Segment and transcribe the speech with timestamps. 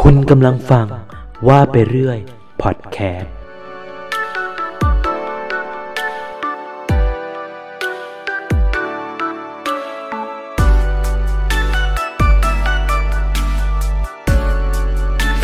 [0.00, 0.86] คุณกำลังฟัง
[1.48, 2.18] ว่าไปเรื่อย
[2.62, 3.34] พอดแคสต์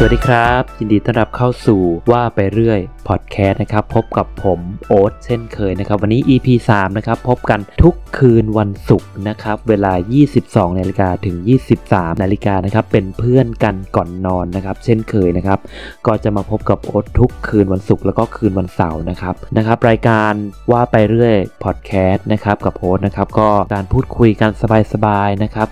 [0.02, 9.92] สวัสดีครับ ยินดีต้อนรับเข้าสู่ว่าไปเรื่อยพอดแคสต์นะครับ พบกับผมโอ๊ตเช่นเคยนะครับ วันนี้ EP 3 นะครับ พบกันทุกคืนวันศุกร์นะครับ เวลา
[10.32, 11.36] 22นาฬิกาถึง
[11.78, 15.58] 23นาฬิกานะครับ เป็นเพื่อนกันก่อนนอนนะครับ เช่นเคยนะครับ
[16.06, 20.32] ก็จะมาพบกับโอ๊ตทุกคืนวันศุกร์แล้วก็คืนวันเสาร์นะครับนะครับ รายการ
[20.72, 24.50] ว่าไปเรื่อยพอดแคสต์นะครับกับโอ๊ตนะครับก็การพูดคุยกัน
[24.92, 25.68] สบายๆนะครับ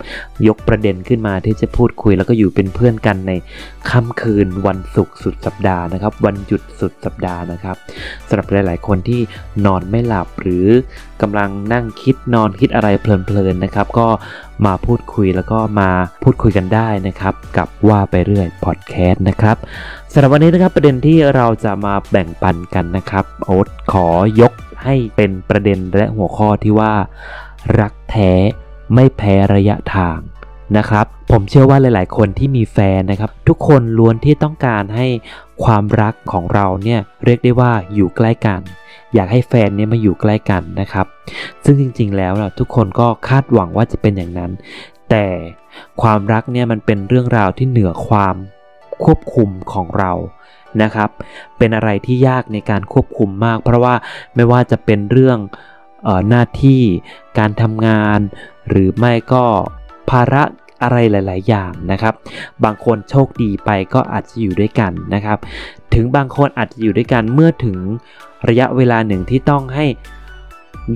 [0.47, 3.31] ยกประเด็นขึ้นมาที่จะพูดคุยแล้วก็อยู่เป็นเพื่อนกันใน
[3.89, 7.75] ค่ำคืนวันศุกร์สุดสัปดาห์นะครับ วันหยุดสุดสัปดาห์นะครับ
[8.27, 9.21] สำหรับหลาย ๆ คนที่
[9.65, 10.67] นอนไม่หลับหรือ
[11.21, 14.07] กำลังนั่งคิดนอนคิดอะไรเพลิน ๆ นะครับ ก็
[14.65, 15.89] มาพูดคุยแล้วก็มา
[16.23, 19.57] พูดคุยกันได้นะครับ กับว่าไปเรื่อยพอดแคสต์นะครับ
[20.11, 24.07] สำหรับวันนี้นะครับประเด็นที่เราจะมาแบ่งปันกันนะครับโอ๊ตขอ
[24.41, 26.93] ยกให้เป็นประเด็นและหัวข้อที่ว่า
[27.79, 28.31] รักแท้
[28.93, 30.19] ไม่แพ้ระยะทาง
[30.77, 35.07] นะครับ ผมเชื่อว่าหลาย ๆ คนที่มีแฟนนะครับ ทุกคนล้วนที่ต้องการให้
[35.63, 38.61] ความรักของเราเนี่ยเรียกได้ว่าอยู่ใกล้กัน
[39.13, 41.05] อยากให้แฟนเนี่ยมาอยู่ใกล้กันนะครับ
[41.63, 44.51] ซึ่งจริง ๆ แล้วทุกคนก็คาดหวังว่าจะเป็นอย่างนั้น
[45.09, 45.25] แต่
[46.01, 48.35] ความรักเนี่ยมันเป็นเรื่องราวที่เหนือความ
[49.03, 50.11] ควบคุมของเรา
[50.81, 51.09] นะครับ
[51.57, 53.95] เป็นอะไรที่ยากในการควบคุมมาก เพราะว่า
[54.35, 55.37] ไม่ว่าจะเป็นเรื่อง
[56.07, 56.81] ออหน้าที่
[57.37, 58.19] การทำงาน
[58.69, 59.45] หรือไม่ก็
[60.09, 60.43] ภาระ
[60.83, 62.13] อะไรหลาย ๆ อย่างนะครับ
[62.63, 65.37] บางคนโชคดีไปก็อาจจะอยู่ด้วยกันนะครับ
[65.93, 67.77] ถึงบางคนอาจจะอยู่ด้วยกันเมื่อถึง
[68.47, 69.85] ระยะเวลาหนึ่งที่ต้องให้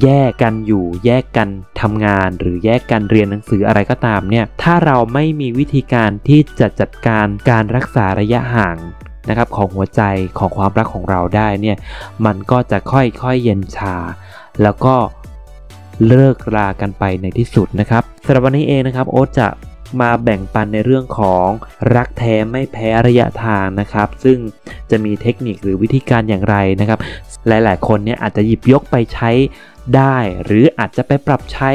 [0.03, 1.49] แยกกันอยู่แยกกัน
[1.81, 8.77] ทำงานหรือแยกกันเรียนหนังสืออะไรก็ตามเนี่ย ถ้าเราไม่มีวิธีการที่จะจัดการการรักษาระยะห่าง
[9.29, 10.01] นะครับของหัวใจ
[10.37, 11.77] ของความรักของเราได้เนี่ย
[12.25, 12.99] มันก็จะค่
[13.29, 13.95] อยๆเย็นชา
[14.61, 14.95] แล้วก็
[16.07, 19.47] เลิกรากันไปในที่สุดนะครับสำหรับวันนี้เองนะครับโอ๊ตจะ
[20.01, 21.47] มาแบ่งปันในเรื่องของ
[21.95, 24.37] รักแท้ไม่แพ้ระยะทางนะครับ ซึ่ง
[24.91, 26.99] จะมีเทคนิคหรือวิธีการอย่างไรนะครับ
[27.47, 29.31] หลายๆ คนเนี่ยอาจจะหยิบยกไปใช้
[29.95, 31.71] ได้ หรืออาจจะไปปรับใช้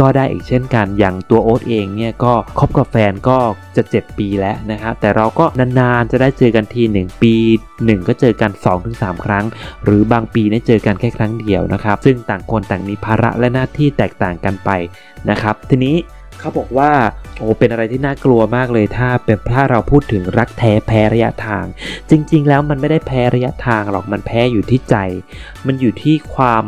[0.00, 3.38] ก็ได้อีกเช่นกันอย่างตัวโอ๊ตเองเนี่ยก็คบกับแฟนก็
[3.76, 7.34] จะ7ปีแล้วนะครับแต่เราก็นานๆจะได้เจอกันที 1 ปี
[7.76, 8.50] 1 ก็เจอกัน
[8.88, 9.44] 2-3 ครั้ง
[9.84, 14.70] หรือบางปีได้เจอกันแค่ครั้งเดียวนะครับ ซึ่งต่างคนต่างมีภาระและหน้าที่แตกต่างกันไป
[15.30, 15.96] นะครับ ทีนี้
[16.40, 16.92] เขาบอกว่า
[17.38, 21.64] โอ้เป็นอะไรที่น่ากลัวมากเลยถ้าเป็นถ้าเราพูดถึงรักแท้แพ้ระยะทาง
[22.10, 24.96] จริง ๆ แล้วมันไม่ได้แพ้ระยะทางหรอกมันแพ้อยู่ที่ใจ
[25.66, 26.64] มันอยู่ที่ความ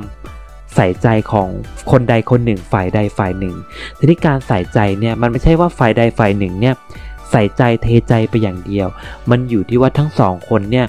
[0.75, 1.49] ใส่ใจของ
[1.91, 3.55] คนใดคนหนึ่งฝ่ายใดฝ่ายหนึ่ง
[3.99, 6.75] ทีนี้การใส่ใจเนี่ยมันไม่ใช่ว่าฝ่ายใดฝ่ายหนึ่งเนี่ย
[7.31, 8.89] ใส่ใจเทใจไปอย่างเดียว
[9.31, 10.87] มันอยู่ที่ว่าทั้งสองคนเนี่ย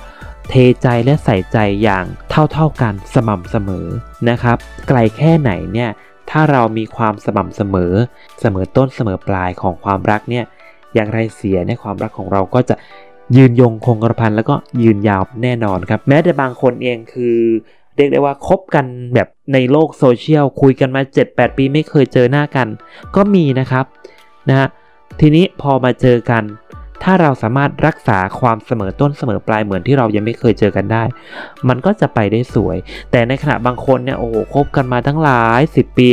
[0.49, 0.53] เท
[0.83, 3.87] ใจและใส่ใจอย่างเท่าๆกันสม่ำเสมอ
[4.29, 4.57] นะครับ
[4.87, 5.89] ไกลแค่ไหนเนี่ย
[6.29, 7.93] ถ้าเรามีความสม่ำเสมอ
[8.41, 10.45] เสมอต้นเสมอปลายของความรักเนี่ย
[10.93, 12.75] อย่างไรเสียในความรักของเราก็จะ
[13.37, 17.37] ยืนยงคงกระพันแล้วก็ยืนยาวแน่นอนครับ แม้แต่บางคนเองคือ
[17.95, 22.67] เรียกได้ว่าคบกันแบบในโลกโซเชียลคุยกันมา 7-8 ปีไม่เคยเจอหน้ากัน
[23.15, 23.85] ก็มีนะครับ
[24.49, 24.67] นะฮะ
[25.19, 26.43] ทีนี้พอมาเจอกัน
[27.03, 31.03] ถ้าเราสามารถรักษาความเสมอต้นเสมอปลายเหมือนที่เรายังไม่เคยเจอกันได้
[31.69, 32.77] มันก็จะไปได้สวย
[33.11, 36.07] แต่ในขณะบางคนเนี่ยโอ้โหคบกันมาทั้งหลาย 10 ปี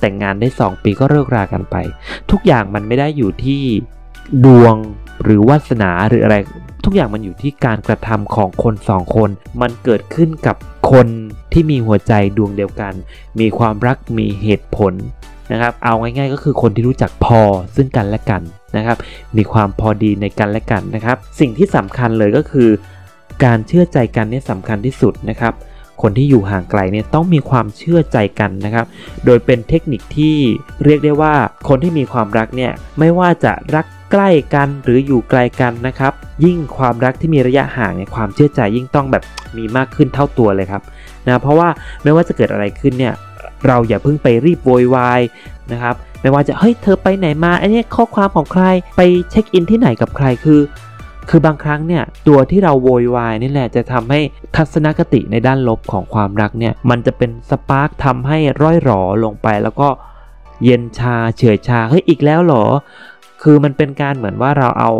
[0.00, 1.76] แต่งงานได้ 2 ปีก็เลิกรากันไป
[2.30, 3.62] ทุกอย่างมันไม่ได้อยู่ที่
[4.44, 4.76] ดวง
[5.22, 6.36] หรือวาสนาหรืออะไร
[6.84, 9.30] ทุกอย่างมันอยู่ที่การกระทำของคนสองคน
[9.60, 10.56] มันเกิดขึ้นกับ
[10.90, 11.06] คน
[11.52, 12.92] ที่มีหัวใจดวงเดียวกัน
[13.40, 14.92] มีความรักมีเหตุผล
[15.52, 17.40] นะครับ เอาง่ายๆก็คือคนที่รู้จักพอ
[17.76, 18.42] ซึ่งกันและกัน
[18.76, 18.96] นะครับ
[19.36, 22.68] มีความพอดีในกันและกันนะครับ สิ่งที่สำคัญเลยก็คือ
[23.44, 25.54] การเชื่อใจกันนี่สำคัญที่สุดนะครับ
[26.02, 28.86] คนที่อยู่ห่างไกลเนี่ยต้องมีความเชื่อใจกันนะครับ
[29.24, 30.36] โดยเป็นเทคนิคที่
[30.84, 31.34] เรียกได้ว่า
[31.68, 36.12] คนที่มีความรักเนี่ยไม่ว่าจะรักใกล้กันหรืออยู่ไกลกันนะครับ
[36.44, 39.22] ยิ่งความรักที่มีระยะห่างเนี่ยความเชื่อใจยิ่งต้องแบบ
[39.56, 40.82] มีมากขึ้นเท่าตัวเลยครับ
[41.26, 41.68] นะเพราะว่า
[42.02, 43.14] ไม่ว่าจะเกิดอะไรขึ้นเนี่ย
[43.66, 45.20] เราอย่าเพิ่งไปรีบโวยวาย
[45.72, 48.64] นะครับไม่ว่าจะเฮ้ยเธอไปไหนมาอันนี้ข้อความของใคร
[48.96, 49.00] ไป
[49.30, 50.60] เช็คอินที่ไหนกับใครคือ
[51.28, 54.20] คือบางครั้งเนี่ยตัวที่เราโวยวายนี่แหละจะทำให้
[54.56, 59.88] ทัศนคติในด้านลบของความรักเนี่ยมันจะเป็นสปาร์กทำให้ร้อยหรอลงไปแล้วก็
[60.64, 62.64] เย็นชาเฉื่อยชาเฮ้ยอีกแล้วหรอ
[63.42, 64.90] คือมันเป็นการเหมือนว่าเราเอา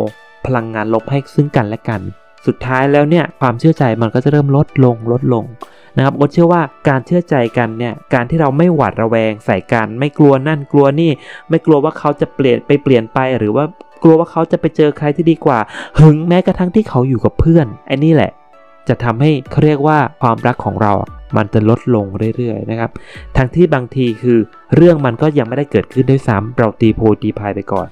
[0.46, 2.00] พลังงานลบให้ซึ่งกันและกัน
[2.46, 5.44] สุดท้ายแล้วเนี่ยความเชื่อใจมันก็จะเริ่มลดลงลดลง
[5.96, 11.10] นะครับโอ๊ตเชื่อว่าการเชื่อใจกันเนี่ยการที่เราไม่หวาดระแวงใส่กัน ไม่กลัวนั่นกลัวนี่
[11.48, 13.64] ไม่กลัวว่าเขาจะเปลี่ยนไปเปลี่ยนไปหรือว่า
[14.02, 15.58] กลัวว่าเขาจะไปเจอใครที่ดีกว่า
[15.98, 18.30] หึงแม้กระทั่งที่เขาอยู่กับเพื่อนไอ้นี่แหละ
[18.88, 20.92] จะทำให้เขาเรียกว่าความรักของเรา
[21.36, 22.06] มันจะลดลง
[22.36, 22.90] เรื่อยๆนะครับ
[23.36, 24.38] ทั้งที่บางทีคือ
[24.76, 27.88] เรื่องมันก็ยังไม่ได้เกิดขึ้นด้วยซ้ำเราตีโพตีพายไปก่อน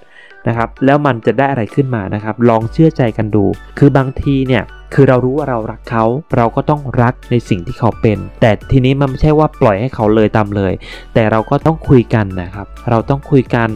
[0.48, 3.44] นะครับแล้วมันจะได้อะไรขึ้นมานะครับ ลองเชื่อใจกันดู
[3.78, 4.62] คือบางทีเนี่ย
[4.94, 6.04] คือเรารู้ว่าเรารักเขา
[6.36, 10.72] เราก็ต้องรักในสิ่งที่เขาเป็น แต่ทีนี้มันไม่ใช่ว่าปล่อยให้เขาเลยตามเลย
[11.14, 13.68] แต่เราก็ต้องคุยกันนะครับ เราต้องคุยกัน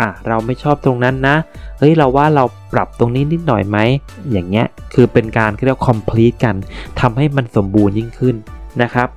[0.00, 1.36] อะเราไม่ชอบตรงนั้นนะ
[1.78, 3.78] เฮ้ยเราว่าเราปรับตรงนี้นิดหน่อยไหม
[4.32, 6.56] อย่างเงี้ยคือเป็นการเรียกว่า complete กัน
[7.00, 8.36] ทำให้มันสมบูรณ์ยิ่งขึ้น
[8.82, 9.08] นะครับ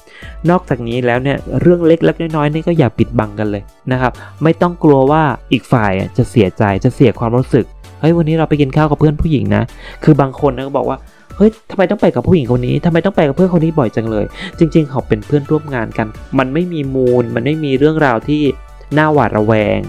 [0.50, 4.12] นอกจากนี้แล้วเนี่ยเรื่องเล็กๆน้อยๆนี่ก็อย่าปิดบังกันเลยนะครับ
[4.44, 7.66] ไม่ต้องกลัวว่าอีกฝ่ายจะเสียใจจะเสียความรู้สึก
[8.00, 9.64] เฮ้ยวันนี้เราไปกินข้าวกับเพื่อนผู้หญิงนะ
[10.04, 10.98] คือบางคนนะก็บอกว่า
[11.38, 14.25] เฮ้ยทำไมต้องไปกับผู้หญิงคนนี้ทำไมต้องไปกับเพื่อนคนนี้บ่อยจังเลย
[14.60, 18.42] จริง ๆ เขาเป็นเพื่อนร่วมงานกัน มันไม่มีมูล มันไม่มีเรื่องราวที่
[18.98, 19.80] น่าหวาดระแวง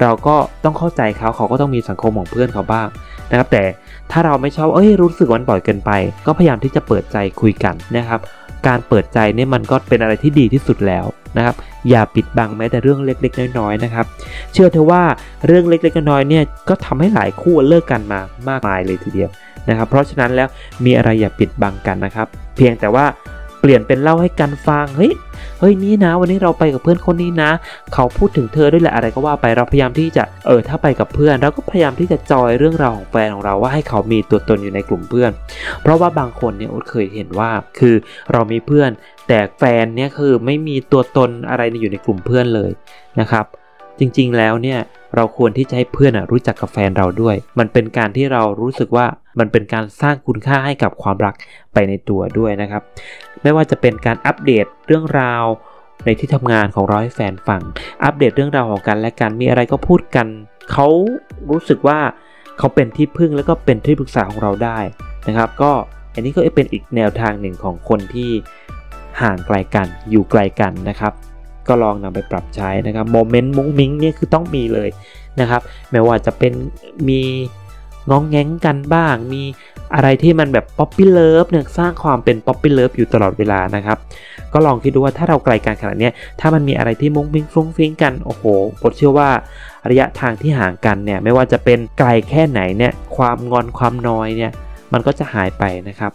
[0.00, 2.88] เราก็ต้องเข้าใจเขาเขาก็ต้องมีสังคมของเพื่อนเขาบ้าง
[3.30, 3.64] นะครับแต่
[4.10, 5.90] ถ้าเราไม่ชอบเอ้ยรู้สึกวันบ่อยเกินไป
[6.26, 8.20] ก็พยายามที่จะเปิดใจคุยกันนะครับ
[8.66, 11.04] การเปิดใจเนี่ยมันก็เป็นอะไรที่ดีที่สุดแล้ว
[11.36, 11.54] นะครับ
[11.90, 14.06] อย่าปิดบังแม้แต่เรื่องเล็กๆ น้อยๆนะครับ
[14.52, 15.02] เชื่อเถอะว่า
[15.46, 19.30] เรื่องเล็กๆ น้อยๆเนี่ยก็ทำให้หลายคู่เลิกกันมามากมายเลยทีเดียว
[19.68, 20.48] นะครับ เพราะฉะนั้นแล้ว
[20.84, 22.26] มีอะไรอย่าปิดบังกันนะครับ
[22.56, 23.04] เพียงแต่ว่า
[23.64, 25.12] เปลี่ยนเป็นเล่าให้กันฟัง เฮ้ย
[25.60, 27.50] เฮ้ยนี่นะ วันนี้เราไปกับเพื่อนคนนี้นะ
[27.94, 35.32] เขาพูดถึงเธอด้วยแหละอะไรก็ว่าไปเราพยายามที่จะเออถ้าไปกับเพื่อนเราก็พยายามที่จะจอยเรื่องราวของแฟนของเราว่าให้เขามีตัวตนอยู่ในกลุ่มเพื่อน
[35.82, 37.94] เพราะว่าบางคนเนี่ยอดเคยเห็นว่าคือ
[38.32, 38.90] เรามีเพื่อน
[39.28, 42.70] แต่แฟนเนี่ยคือไม่มีตัวตนอะไรอยู่ในกลุ่มเพื่อนเลย
[43.20, 43.46] นะครับ
[43.98, 44.78] จริงๆแล้วเนี่ย
[45.16, 49.06] เราควรที่จะให้เพื่อนรู้จักกับแฟนเราด้วย มันเป็นการที่เรารู้สึกว่า
[49.38, 51.34] มันเป็นการสร้างคุณค่าให้กับความรัก
[51.72, 52.82] ไปในตัวด้วยนะครับ
[53.42, 55.44] ไม่ว่าจะเป็นการอัปเดตเรื่องราว
[56.04, 57.62] ในที่ทำงานของเราให้แฟนฟัง
[58.04, 60.26] อัปเดตเรื่องราวของกันและกันมีอะไรก็พูดกัน
[60.72, 60.86] เขา
[61.50, 61.98] รู้สึกว่า
[62.58, 64.78] เขาเป็นที่พึ่งแล้วก็เป็นที่ปรึกษาของเราได้
[65.28, 65.72] นะครับ ก็
[66.14, 68.30] อันนี้ก็เป็นอีกแนวทางหนึ่งของคนที่
[69.20, 71.12] ห่างไกลกันอยู่ไกลกันนะครับ
[71.68, 74.88] ก็ลองนำไปปรับใช้นะครับ moment มุ้งมิ้งนี่คือต้องมีเลย
[75.40, 76.52] นะครับไม่ว่าจะเป็น
[77.08, 77.20] มี
[78.10, 79.42] ง้องแง้งกันบ้าง มี
[79.94, 83.98] อะไรที่มันแบบ puppy love เนี่ยสร้างความเป็น puppy love อยู่ตลอดเวลานะครับ
[84.52, 88.44] ก็ลองคิดดูว่าถ้าเราไกลกันขนาดนี้ถ้ามันมีอะไรที่มุ้งมิ้งฟุ้งฟิ้งกัน โอ้โห
[88.80, 89.30] ผมเชื่อว่า
[89.90, 94.52] ระยะทางที่ห่างกันเนี่ยไม่ว่าจะเป็นไกลแค่ไหนเนี่ยความงอนความน้อยเนี่ย
[94.94, 96.12] มันก็จะหายไปนะครับ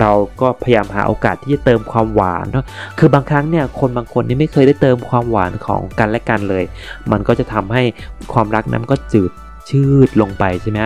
[0.00, 2.64] เราก็พยายามหาโอกาสที่จะเติมความหวานเนาะ
[2.98, 6.64] คือบางครั้งเนี่ยคนบางคนนี่ไม่เคยได้เติมความหวานของกันและกันเลย
[7.12, 7.82] มันก็จะทำให้
[8.32, 9.30] ความรักนั้นก็จืด
[9.70, 10.78] ชืดลงไปใช่ไหม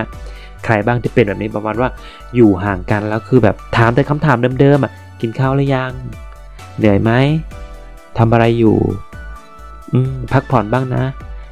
[0.64, 1.88] ใครบ้างที่เป็นแบบนี้ประมาณว่า
[2.36, 5.92] อยู่ห่างกันแล้วคือแบบถามแต่คำถามเดิมๆอะกินข้าวหรือยัง
[6.78, 7.12] เหนื่อยไหม
[8.18, 8.78] ทำอะไรอยู่
[9.92, 11.04] อืมพักผ่อนบ้างนะ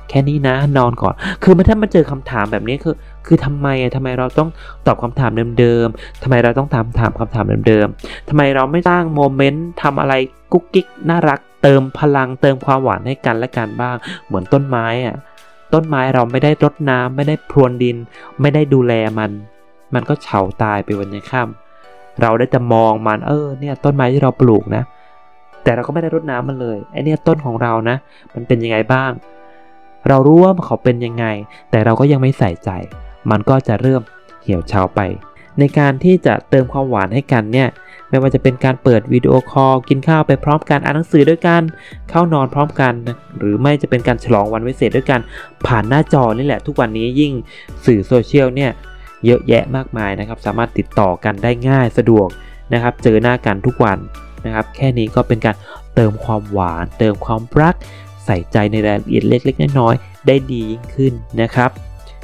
[0.08, 2.94] แค่นี้นะ นอนก่อน คือมันถ้ามาเจอคำถามแบบนี้คือ
[3.26, 4.48] คือทำไมอะทำไมเราต้อง
[4.86, 10.14] ตอบคำถามเดิมๆทำไมเราต้องถามถามคำถามเดิมๆทำไมเราไม่สร้างโมเมนต์ทำอะไร
[10.52, 13.96] กุ๊กกิ๊กน่ารัก เติมพลังเติมความหวานให้กันและกันบ้าง
[14.26, 15.16] เหมือนต้นไม้อะ
[15.74, 17.96] ต้นไม้เราไม่ได้รดน้ำไม่ได้พรวนดิน
[18.40, 19.30] ไม่ได้ดูแลมัน
[19.94, 24.82] มันก็เฉาตายไปวันยังค่ำเราได้แต่มองมันเออเนี่ยต้นไม้ที่เราปลูกนะ
[25.62, 27.96] แต่เราก็ไม่ได้รดน้ำมันเลยไอเนี่ยต้นของเรานะ
[28.34, 29.12] มันเป็นยังไงบ้าง
[30.08, 31.24] เรารู้ว่าเขาเป็นยังไง
[31.70, 32.70] แต่เราก็ยังไม่ใส่ใจ
[33.30, 34.02] มันก็จะเริ่ม
[34.42, 35.00] เหี่ยวเฉาไป
[35.58, 37.68] ในการที่จะเติมความหวานให้กันเนี่ย
[38.08, 41.62] ไม่ว่าจะเป็นการเปิดวิดีโอคอลกินข้าวไปพร้อมกันอ่านหนังสือด้วยกัน
[42.10, 42.92] เข้านอนพร้อมกัน
[43.38, 45.20] หรือไม่จะเป็นการฉลองวันวิเศษด้วยกัน
[45.66, 47.32] ผ่านหน้าจอนี่แหละทุกวันนี้ยิ่ง
[47.86, 48.70] สื่อโซเชียลเนี่ย
[49.26, 52.28] เยอะแยะมากมายนะครับ สามารถติดต่อกันได้ง่ายสะดวก
[52.72, 53.98] นะครับ เจอหน้ากันทุกวัน
[54.44, 55.56] นะครับ แค่นี้ก็เป็นการ
[55.94, 57.74] เติมความหวาน เติมความรัก
[58.24, 61.70] ใส่ใจในรายละเอียดเล็กๆน้อยๆได้ดียิ่งขึ้นนะครับ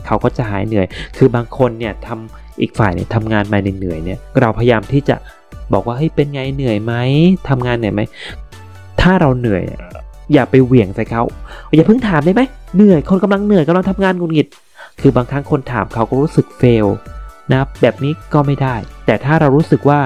[0.07, 5.17] เขาก็จะหายเหนื่อย คือบางคนเนี่ยทำอีกฝ่ายเนี่ยทำงานมาเหนื่อยเนี่ยเราพยายามที่จะ
[5.73, 6.95] บอกว่าเฮ้ยเป็นไงเหนื่อยไหม
[7.49, 8.03] ทำงานเหนื่อยไหม
[9.01, 9.63] ถ้าเราเหนื่อย
[10.33, 11.23] อย่าไปเหวี่ยงใส่เขา
[11.77, 12.43] อย่าเพิ่งถามได้ไหม
[12.77, 14.47] เหนื่อยคนกำลังเหนื่อยกำลังทำงานงุนงิด
[15.01, 16.87] คือบางครั้งคนถามเขาก็รู้สึกเฟล
[17.53, 18.75] นะแบบนี้ก็ไม่ได้
[19.07, 20.01] แต่ถ้าเรารู้สึกว่า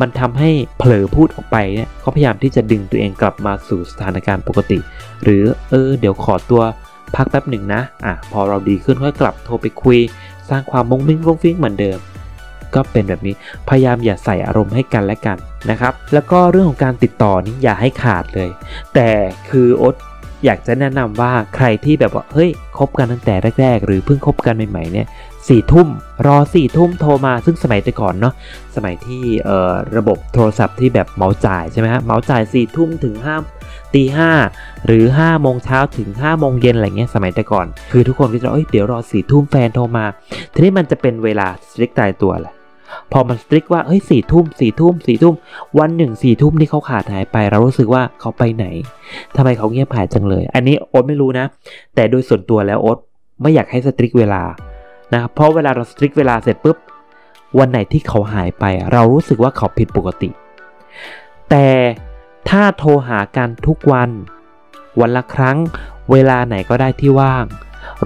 [0.00, 4.78] มันทำให้เผลอพูดออกไปเนี่ยก็พยายามที่จะดึงตัวเองกลับมาสู่สถานการณ์ปกติ
[5.22, 6.62] หรือเออเดี๋ยวขอตัว
[7.16, 9.98] พักแป๊บหนึ่งนะ อะ พอเราดีขึ้นค่อยกลับโทรไปคุย
[10.50, 11.98] สร้างความมุ้งมิ้งฟุ้งฟิ้งเหมือนเดิม
[12.74, 13.34] ก็เป็นแบบนี้
[13.68, 15.38] พยายามอย่าใส่อารมณ์ให้กันและกัน
[15.70, 18.50] นะครับ แล้วก็เรื่องของการติดต่อนี้อย่าให้ขาดเลย
[18.94, 19.08] แต่
[19.50, 19.96] คือโอ๊ต
[20.44, 25.06] อยากจะแนะนำว่าใครที่แบบว่า เฮ้ย คบกันตั้งแต่แรก ๆ หรือเพิ่งคบกันใหม่ๆเนี่ย
[25.48, 25.88] สี่ทุ่ม
[26.26, 28.34] รอสี่ทุ่มโทรมาซึ่งสมัยแต่ก่อนเนาะ
[28.76, 29.22] สมัยที่
[29.96, 33.36] ระบบโทรศัพท์ที่แบบเมาจ่ายใช่ไหมฮะเมาจ่ายสี่ทุ่มถึงห้า
[33.94, 34.30] ตีห้า
[34.86, 40.04] หรือ5้าโมงเช้าถึง5้าโมงเย็นอะไรเงี้ยสมัยแต่ก่อน คือทุกคนก็จะเอ้ยเดี๋ยวรอสี่ทุ่มแฟนโทรมา
[40.52, 42.54] ทีนี้มันจะเป็นเวลาสตริกตายตัวแหละ
[43.12, 45.34] พอมันสตริกว่าเฮ้ยสี่ทุ่มสี่ทุ่มสี่ทุ่ม
[45.78, 48.66] วันหนึ่งสี่ทุ่มนี่เขาขาดหายไป เรารู้สึกว่าเขาไปไหน
[49.36, 51.46] ทำไมเขาเงียบหายจังเลย อันนี้โอ๊ตไม่รู้นะ
[51.94, 52.98] แต่โดยส่วนตัวแล้วโอ๊ต
[53.42, 54.42] ไม่อยากให้สตริกเวลา
[55.12, 56.76] นะครับเพราะเวลาเราสตริกเวลาเสร็จปุ๊บ
[57.58, 60.30] วันไหนที่เขาหายไป เรารู้สึกว่าเขาผิดปกติ
[61.50, 61.66] แต่
[62.48, 64.10] ถ้าโทรหากันทุกวัน
[65.00, 65.56] วันละครั้ง
[66.12, 67.44] เวลาไหนก็ได้ที่ว่าง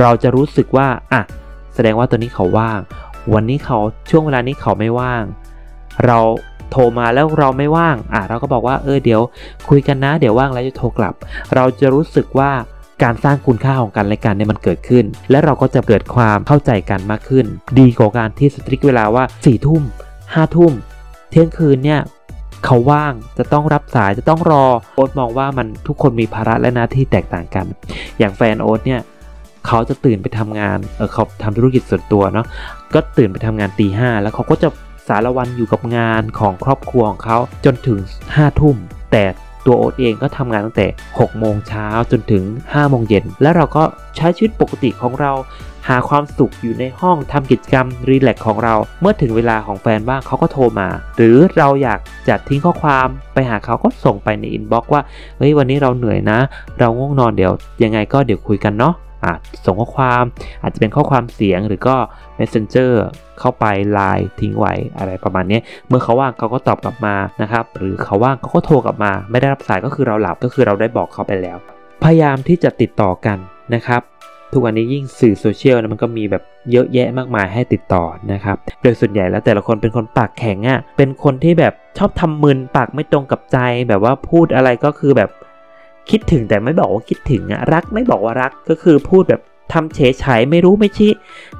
[0.00, 1.22] เราจะรู้สึกว่าอะ
[1.74, 2.80] แสดงว่าตัวนี้เขาว่าง
[3.34, 3.78] วันนี้เขา
[4.10, 5.24] ช่วงเวลานี้เขาไม่ว่าง
[6.06, 6.18] เรา
[6.70, 9.20] โทรมาแล้วเราไม่ว่าง อะเราก็บอกว่าเออเดี๋ยว
[9.68, 11.14] คุยกันนะ เดี๋ยวว่างแล้วจะโทรกลับ
[11.54, 12.50] เราจะรู้สึกว่า
[13.02, 17.46] การสร้างคุณค่าของกันและกันเนี่ยมันเกิดขึ้น และเราก็จะเกิดความเข้าใจกันมากขึ้น
[17.78, 19.82] ดีกว่าการที่สตริกเวลาว่า4ี่ทุ่ม
[20.34, 20.72] ห้าทุ่ม
[21.30, 22.00] เที่ยงคืนเนี่ย
[22.66, 27.66] เขาว่างจะต้องรับสายจะต้องรอโอ๊ตมองว่ามันทุกคนมีภาระและหน้าที่แตกต่างกัน
[28.18, 29.00] อย่างแฟนโอ๊ตเนี่ย
[29.66, 32.46] เขาจะตื่นไปทำงานเออเขาทำธุรกิจส่วนตัวเนาะ
[32.94, 34.68] ก็ตื่นไปทำงานตีห้าแล้วเขาก็จะ
[35.08, 37.98] สารวันอยู่กับงานของครอบครัวของเขาจนถึง
[38.34, 38.76] ห้าทุ่ม
[39.12, 39.24] แต่
[39.66, 43.82] ตัวโอ๊ตเองก็ทำงานตั้งแต่6โมงเช้าจนถึง5โมงเย็น แล้วเราก็
[44.16, 45.32] ใช้ชีวิตปกติของเรา
[45.88, 55.02] หาความสุขอยู่ในห้องทำกิจกรรมรีแลกของเรา เมื่อถึงเวลาของแฟนบ้างเขาก็โทรมา หรือเราอยากจะทิ้งข้อความไปหาเขาก็ส่งไปในอินบ็อกซ์ว่า
[55.38, 56.38] เฮ้ยวันนี้เราเหนื่อยนะ
[56.78, 57.52] เราง่วงนอนเดี๋ยว
[57.82, 60.24] ยังไงก็เดี๋ยวคุยกันเนาะอาจส่งข้อความ
[60.62, 61.96] อาจจะเป็นข้อความเสียงหรือก็
[62.38, 62.92] Messenger
[63.40, 71.58] เข้าไปไลน์ทิ้งไว้อะไรประมาณนี้ เมื่อเขาว่างเขาก็ตอบกลับมานะครับ หรือเขาว่างเขาก็โทรกลับมา ไม่ได้รับสายก็คือเราหลับก็คือเราได้บอกเขาไปแล้ว
[72.04, 73.38] พยายามที่จะติดต่อกัน
[73.74, 74.02] นะครับ
[74.52, 85.30] ทุกวันนี้ยิ่งสื่อโซเชียลนะมันก็มีแบบเยอะแยะมากมายให้ติดต่อนะครับ โดยส่วนใหญ่แล้วแต่ละคนเป็นคนปากแข็งอะ่ะ เป็นคนที่แบบชอบทำมึนปากไม่ตรงกับใจ แบบว่าพูดอะไรก็คือแบบ
[86.10, 91.10] คิดถึงแต่ไม่บอกว่าคิดถึงอะรักไม่บอกว่ารักก็คือพูดแบบทำเฉยเฉยไม่รู้ไม่ชี้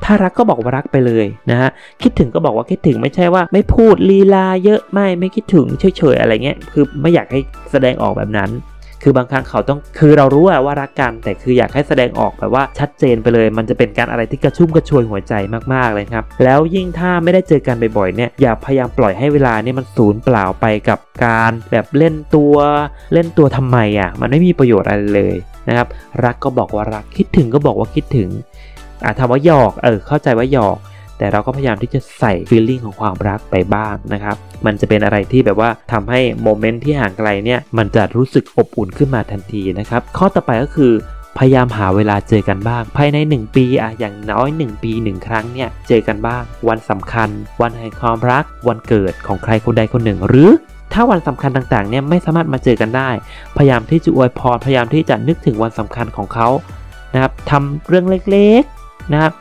[0.05, 1.71] ถ้ารักก็บอกว่ารักไปเลยนะฮะ
[2.03, 7.41] คิดถึงก็บอกว่าคิดถึงไม่ใช่ว่า ไม่พูดลีลาเยอะไม่ไม่คิดถึงเฉยเฉยอะไรเงี้ยคือไม่อยากให้
[7.71, 8.51] แสดงออกแบบนั้น
[9.03, 15.35] คือบางครั้งเขาต้องคือเรารู้ว่ารักกัน แต่คืออยากให้แสดงออกแบบว่าชัดเจนไปเลย มันจะเป็นการอะไรที่กระชุ่มกระชวยหัวใจ
[15.73, 22.55] มากๆเลยครับ แล้วยิ่งถ้าไม่ได้เจอกันบ่อยๆเนี่ยอย่าพยายามปล่อยให้เวลาเนี่ยมันสูญเปล่าไปกับการแบบเล่นตัว
[23.13, 25.37] เล่นตัวทำไมอะมันไม่มีประโยชน์อะไรเลย
[25.69, 25.89] นะครับ
[26.25, 28.29] รักก็บอกว่ารักคิดถึงก็บอกว่าคิดถึง
[29.05, 30.77] อาจทำว่าหยอกเออเข้าใจว่าหยอก
[31.19, 40.93] แต่เราก็พยายามที่จะใส่ฟีลลิ่งของความรักไปบ้างนะครับ มันจะเป็นอะไรที่แบบว่าทำให้โมเมนต์ที่ห่างไกลเนี่ยมันจะรู้สึกอบอุ่นขึ้นมาทันทีนะครับ ข้อต่อไปก็คือ
[41.39, 47.29] พยายามหาเวลาเจอกันบ้าง ภายใน 1 ปีอะอย่างน้อย 1 ปี 1 ครั้งเนี่ยเจอกันบ้าง วันสำคัญ
[47.61, 50.51] วันแห่งความรัก วันเกิดของใครคนใดคนหนึ่ง หรือ
[50.93, 53.11] ถ้าวันสำคัญต่างๆเนี่ยไม่สามารถมาเจอกันได้
[53.57, 56.49] พยายามที่จะอวยพรพยายามที่จะนึกถึงวันสำคัญของเขา
[57.15, 58.63] นะครับทำเรื่องเล็ก
[59.13, 59.33] นะครับ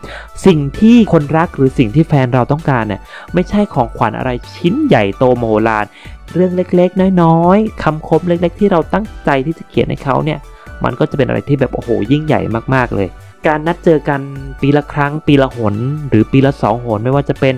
[0.46, 3.02] สิ่งที่คนรักหรือสิ่งที่แฟนเราต้องการเนี่ย
[3.34, 5.86] ไม่ใช่ของขวัญอะไรชิ้นใหญ่โตโมโหลาน
[6.34, 10.40] เรื่องเล็กๆ น้อยๆคำคมเล็กๆ ที่เราตั้งใจที่จะเขียนให้เขาเนี่ย
[10.84, 12.42] มันก็จะเป็นอะไรที่แบบโอ้โหยิ่งใหญ่
[12.76, 13.08] มากๆเลย
[13.48, 14.22] การนัดเจอกัน
[14.62, 15.76] ปีละครั้ง ปีละหน
[16.10, 17.56] หรือปีละสองหนไม่ว่าจะเป็น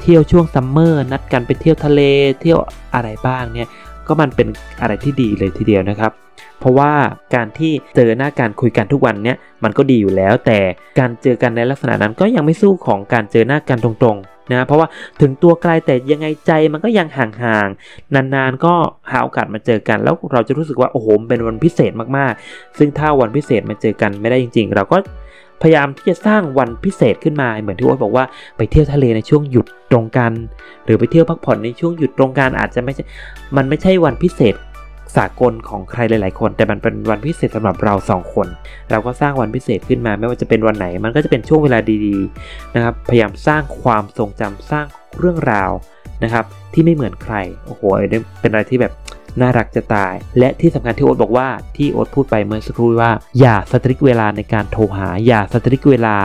[0.00, 2.00] เที่ยวช่วง summer นัดกันไปเที่ยวทะเล
[2.40, 2.58] เที่ยว
[2.94, 3.68] อะไรบ้างเนี่ย
[4.06, 4.48] ก็มันเป็น
[4.80, 6.12] อะไรที่ดีเลยทีเดียวนะครับ
[6.60, 6.92] เพราะว่า
[7.34, 10.58] การที่เจอหน้าการคุยกันทุกวันเนี่ยมันก็ดีอยู่แล้ว แต่
[10.98, 14.88] การเจอกันในลักษณะนั้นก็ยังไม่สู้ของการเจอหน้ากันตรงๆนะเพราะว่า
[15.20, 18.74] ถึงตัวไกลแต่ยังไงใจมันก็ยังห่างๆนานๆก็
[19.10, 24.96] หาโอกาสมาเจอกัน แล้วเราจะรู้สึกว่าโอ้โหเป็นวันพิเศษมากๆ ซึ่งถ้าวันพิเศษมาเจอกันไม่ได้จริง ๆ เราก็
[25.62, 28.24] พยายามที่จะสร้างวันพิเศษขึ้นมาเหมือนที่โอ๊ตบอกว่า
[28.56, 30.32] ไปเที่ยวทะเลในช่วงหยุดตรงกัน
[30.84, 33.04] หรือไปเที่ยวพักผ่อนในช่วงหยุดตรงกันอาจจะไม่ใช่
[33.56, 34.54] มันไม่ใช่วันพิเศษ
[35.16, 38.46] สากลของใครหลาย ๆ คน แต่มันเป็นวันพิเศษสำหรับเราสองคน
[38.90, 44.86] เราก็สร้างวันพิเศษขึ้นมา ไม่ว่าจะเป็นวันไหน มันก็จะเป็นช่วงเวลาดีๆนะครับพยายามสร้างความทรงจำสร้าง
[45.18, 45.70] เรื่องราว
[46.24, 47.34] นะครับที่ไม่เหมือนใคร
[47.66, 47.82] โอ้โห
[48.40, 48.92] เป็นอะไรที่แบบ
[49.40, 56.16] น่ารักจะตาย และที่สำคัญที่โอ๊ตบอกว่าที่โอ๊ตพูดไปเมื่อสักครู่ว่าอย่าสตริกเวลาในการโทรหา อย่าสตริกเวลา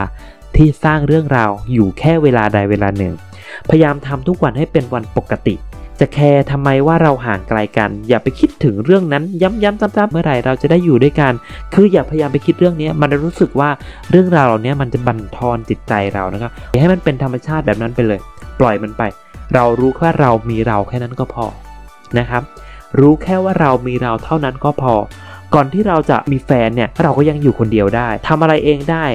[0.55, 3.13] ที่สร้างเรื่องราวอยู่แค่เวลาใดเวลาหนึ่ง
[3.69, 5.55] พยายามทำทุกวันให้เป็นวันปกติ
[5.99, 11.33] จะแคร์ทำไมว่าเราห่างไกลกัน อย่าไปคิดถึงเรื่องนั้นย้ำๆซ้ำๆเมื่อไหร่เราจะได้อยู่ด้วยกัน
[11.73, 13.69] คืออย่าพยายามไปคิดเรื่องนี้มันจะรู้สึกว่า
[14.11, 18.19] เรื่องราวเหล่านี้มันจะบั่นทอนจิตใจเรานะครับอย่าให้มันเป็นธรรมชาติแบบนั้นไปเลย
[18.59, 19.03] ปล่อยมันไป
[19.53, 21.45] เรารู้แค่เรามีเราแค่นั้นก็พอ
[22.19, 22.43] นะครับ
[22.99, 24.93] รู้แค่ว่าเรามีเราเท่านั้นก็พอ
[25.53, 29.05] ก่อนที่เราจะมีแฟนเนี่ยเราก็ยังอยู่คนเดียวได้ทำอะไรเองได้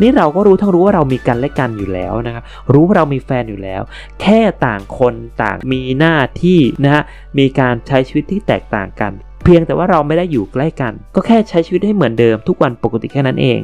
[0.00, 2.42] นี่เราก็รู้ทั้งรู้ว่าเรามีกันและกันอยู่แล้วนะครับ
[2.72, 3.82] รู้ว่าเรามีแฟนอยู่แล้ว
[4.22, 7.02] แค่ต่างคนต่างมีหน้าที่นะฮะ
[7.38, 9.12] มีการใช้ชีวิตที่แตกต่างกัน
[9.44, 13.58] เพียงแต่ว่าเราไม่ได้อยู่ใกล้กัน ก็แค่ใช้ชีวิตให้เหมือนเดิมทุกวันปกติแค่นั้นเอง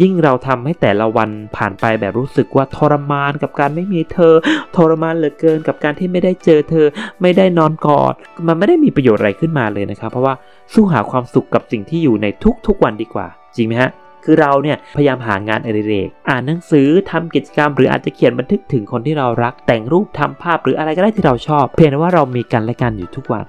[0.00, 4.34] ยิ่งเราทำให้แต่ละวันผ่านไปแบบรู้สึกว่าทรมานกับการไม่มีเธอ
[4.76, 6.86] ทรมานเหลือเกินกับการที่ไม่ได้เจอเธอ
[7.22, 8.14] ไม่ได้นอนกอด
[8.46, 10.34] มันไม่ได้มีประโยชน์อะไรขึ้นมาเลยนะครับ เพราะว่า
[10.72, 12.26] สู้หาความสุขกับสิ่งที่อยู่ใน
[12.66, 13.90] ทุกๆวันดีกว่า จริงไหมฮะ
[14.24, 23.44] คือเราเนี่ยพยายามหางานอดิเรก อ่านหนังสือทำกิจกรรม หรืออาจจะเขียนบันทึกถึงคนที่เรารัก แต่งรูปทำภาพหรืออะไรก็ได้ที่เราชอบ เพียงแต่ว่าเรามีกันและกันอยู่ทุกวัน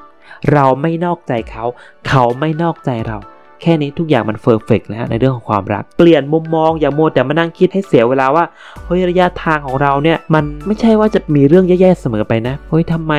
[0.54, 1.66] เราไม่นอกใจเขา
[2.08, 3.18] เขาไม่นอกใจเรา
[3.62, 8.46] แค่นี้ทุกอย่างมันเฟอร์เฟกแล้วในเรื่องของความรัก เปลี่ยนมุมมองอย่าโมแต่มานั่งคิดให้เสียเวลาว่า
[8.86, 13.14] เฮ้ยระยะทางของเราเนี่ยมันไม่ใช่ว่าจะมีเรื่องแย่ๆเสมอไปนะเฮ้ยทำไม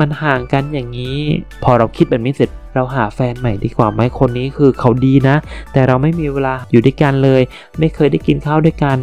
[0.00, 1.16] มันห่างกันอย่างนี้
[1.62, 5.36] พอเราคิดแบบนี้เสร็จ เราหาแฟนใหม่ดีกว่าไหมคนนี้คือเขาดีนะ
[5.72, 7.42] แต่เราไม่มีเวลาอยู่ด้วยกันเลย
[7.78, 8.98] ไม่เคยได้กินข้าวด้วยกัน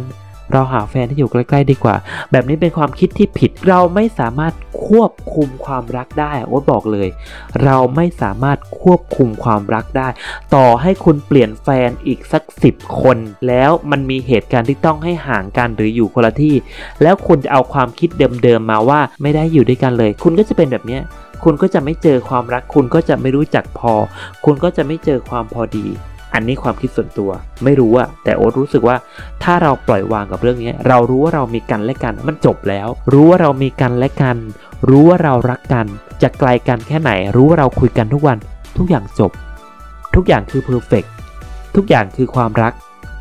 [0.54, 1.96] เราหาแฟนที่อยู่ใกล้ ๆ ดีกว่า
[2.30, 4.52] แบบนี้เป็นความคิดที่ผิด เราไม่สามารถ
[4.86, 7.08] ควบคุมความรักได้โอ๊ตบอกเลย
[7.64, 10.08] เราไม่สามารถควบคุมความรักได้
[10.54, 13.16] ต่อให้คุณเปลี่ยนแฟนอีกสักสิบคน
[13.48, 16.54] แล้วมันมีเหตุการณ์ที่ต้องให้ห่างกันหรืออยู่คนละที่
[17.02, 18.08] แล้วคุณจะเอาความคิด
[18.42, 21.02] เดิมๆมาว่าไม่ได้อยู่ด้วยกันเลย คุณก็จะเป็นแบบเนี้ย
[21.44, 23.92] คุณก็จะไม่เจอความรัก คุณก็จะไม่รู้จักพอ
[24.44, 25.86] คุณก็จะไม่เจอความพอดี
[26.34, 27.30] อันนี้ความคิดส่วนตัว
[27.64, 28.96] ไม่รู้อะแต่โอ๊ตรู้สึกว่า
[29.42, 34.36] ถ้าเราปล่อยวางกับเรื่องนี้ เรารู้ว่าเรามีกันและกัน มันจบแล้ว รู้ว่าเรามีกันและกัน
[34.88, 35.86] รู้ว่าเรารักกัน
[36.22, 38.38] จะไกลกันแค่ไหน รู้ว่าเราคุยกันทุกวัน
[38.78, 39.32] ทุกอย่างจบ
[40.14, 41.04] ทุกอย่างคือเพอร์เฟก
[41.76, 42.72] ทุกอย่างคือความรัก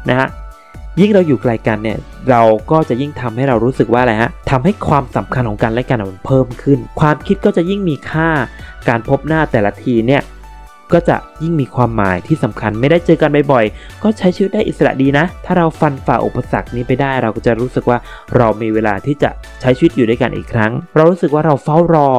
[0.10, 0.28] นะฮะ
[1.00, 1.98] ยิ่งเราอยู่ไกลกันเนี่ย
[2.30, 2.42] เรา
[2.72, 8.30] ก็จะยิ่งทำให้เรารู้สึกว่าอะไรฮะทำให้ความสำคัญของกันและกันมันเพิ่มขึ้น ความคิดก็จะยิ่งมีค่า
[8.90, 10.22] การพบหน้าแต่ละทีเนี่ย
[10.94, 17.98] ก็จะยิ่งมีความหมายที่สำคัญไม่ได้เจอกันบ่อยๆ ก็ใช้ชีวิตได้อิสระดีนะ ถ้าเราฟันฝ่าอุปสรรคนี้ไปได้ เราก็จะรู้สึกว่า
[18.38, 19.30] เรามีเวลาที่จะ
[19.62, 22.10] ใช้ชีวิตอยู่ด้วยกันอีกครั้ง เรารู้สึกว่าเราเฝ้ารอ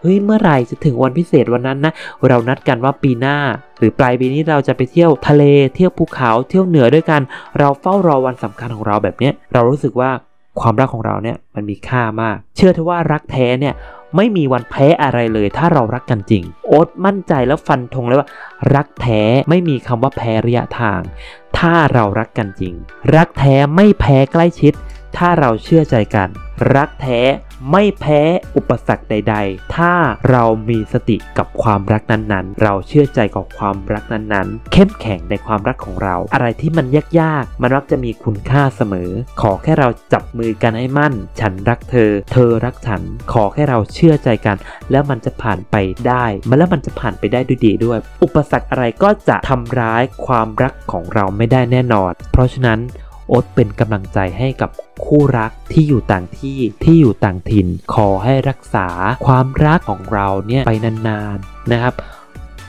[0.00, 1.92] เฮ้ย เมื่อไหร่จะถึงวันพิเศษวันนั้นนะ
[2.28, 3.36] เรานัดกันว่าปีหน้า
[3.78, 5.44] หรือปลายปีนี้เราจะไปเที่ยวทะเล
[5.74, 7.20] เที่ยวภูเขา เที่ยวเหนือด้วยกัน
[7.58, 10.10] เราเฝ้ารอวันสำคัญของเราแบบนี้ เรารู้สึกว่า
[10.60, 13.74] ความรักของเราเนี่ยมันมีค่ามาก เชื่อเถอะว่ารักแท้เนี่ย
[14.16, 18.28] ไม่มีวันแพ้อะไรเลยถ้าเรารักกันจริง โอ๊ตมั่นใจแล้วฟันธงเลยว่า
[18.74, 21.00] รักแท้ไม่มีคำว่าแพ้ระยะทาง
[21.58, 22.74] ถ้าเรารักกันจริง
[23.16, 24.72] รักแท้ไม่แพ้ใกล้ชิด
[25.16, 26.28] ถ้าเราเชื่อใจกัน
[26.74, 27.20] รักแท้
[27.70, 28.22] ไม่แพ้
[28.56, 29.94] อุปสรรคใด ๆ ถ้า
[30.30, 36.86] เรามีสติกับความรักนั้นๆ เราเชื่อใจกับความรักนั้นๆ เข้มแข็งในความรักของเรา อะไรที่มัน
[37.20, 44.56] ยากๆ มันมักจะมีคุณค่าเสมอ ขอแค่เราจับมือกันให้มั่น ฉันรักเธอ เธอรักฉัน ขอแค่เราเชื่อใจกัน
[44.90, 45.76] แล้วมันจะผ่านไป
[46.08, 52.80] ได้มันแล้วมันจะผ่านไปได้ด้วยดีด้วย อุปสรรคอะไรก็จะทำร้ายความรักของเราไม่ได้แน่นอน เพราะฉะนั้น
[53.30, 54.70] โอ๊ตเป็นกำลังใจให้กับ
[55.04, 58.88] คู่รักที่อยู่ต่างที่ที่อยู่ต่างถิ่น ขอให้รักษา
[59.26, 61.94] ความรักของเราเนี่ยไปนานๆนะครับ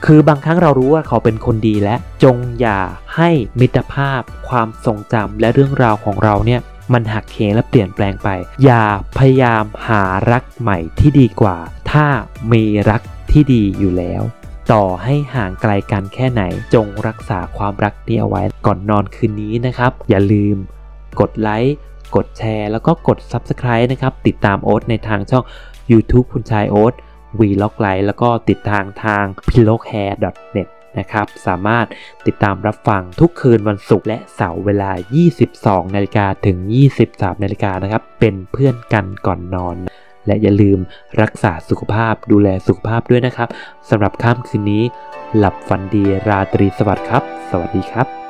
[0.06, 2.82] คือบางครั้งเรารู้ว่าเขาเป็นคนดีและจงอย่า
[3.15, 6.62] ให้มิตรภาพ ความทรงจำและเรื่องราวของเราเนี่ย
[6.93, 8.30] มันหักเหและเปลี่ยนแปลงไป
[8.63, 8.86] อย่า
[9.17, 11.58] พยายามหารักใหม่ที่ดีกว่า
[11.91, 12.06] ถ้า
[12.52, 14.24] มีรักที่ดีอยู่แล้ว
[14.73, 20.57] ต่อให้ห่างไกลกันแค่ไหน จงรักษาความรักนี้เอาไว้ก่อนนอนคืนนี้นะครับ อย่าลืม
[21.19, 21.75] กดไลค์
[22.15, 25.43] กดแชร์ แล้วก็กด Subscribe นะครับ ติดตามโอ๊ตในทางช่อง
[25.91, 26.93] YouTube คุณชายโอ๊ต
[27.39, 30.67] Vlog ไลฟ์แล้วก็ติดทางทาง p i l l o w h a i r net
[30.99, 31.86] นะครับ สามารถ
[32.27, 34.91] ติดตามรับฟังทุกคืนวันศุกร์และเสาร์เวลา
[35.41, 36.57] 22 นาฬิกาถึง
[37.01, 39.77] 23 นาฬิกานะครับ เป็นเพื่อนกันก่อนนอน
[40.25, 40.79] และอย่าลืม
[41.21, 43.49] รักษาสุขภาพดูแลสุขภาพด้วยนะครับ
[43.89, 44.84] สำหรับค่ำคืนนี้
[45.38, 48.20] หลับฝันดีราตรีสวัสดิ์ครับ สวัสดีครับ